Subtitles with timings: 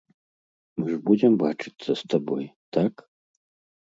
[0.79, 2.47] Мы ж будзем бачыцца з табой,
[2.79, 2.93] так?